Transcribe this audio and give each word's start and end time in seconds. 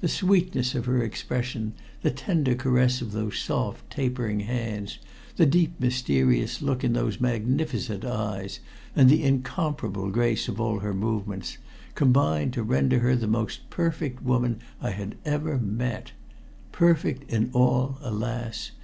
The 0.00 0.06
sweetness 0.06 0.76
of 0.76 0.84
her 0.84 1.02
expression, 1.02 1.72
the 2.02 2.10
tender 2.12 2.54
caress 2.54 3.00
of 3.02 3.10
those 3.10 3.40
soft, 3.40 3.90
tapering 3.90 4.38
hands, 4.46 5.00
the 5.34 5.44
deep 5.44 5.80
mysterious 5.80 6.62
look 6.62 6.84
in 6.84 6.92
those 6.92 7.20
magnificent 7.20 8.04
eyes, 8.04 8.60
and 8.94 9.08
the 9.10 9.24
incomparable 9.24 10.12
grace 10.12 10.46
of 10.46 10.60
all 10.60 10.78
her 10.78 10.94
movements, 10.94 11.58
combined 11.96 12.52
to 12.52 12.62
render 12.62 13.00
her 13.00 13.16
the 13.16 13.26
most 13.26 13.68
perfect 13.68 14.22
woman 14.22 14.60
I 14.80 14.90
had 14.92 15.16
ever 15.24 15.58
met 15.58 16.12
perfect 16.70 17.28
in 17.28 17.50
all, 17.52 17.98
alas! 18.02 18.70